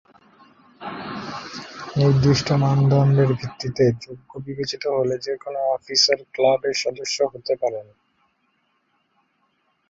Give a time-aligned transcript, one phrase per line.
[1.97, 7.87] নির্দিষ্ট মানদন্ডের ভিত্তিতে যোগ্য বিবেচিত হলে যে কোনো অফিসার ক্লাবের সদস্য হতে পারেন।